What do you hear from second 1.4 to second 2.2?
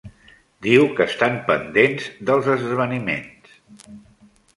pendents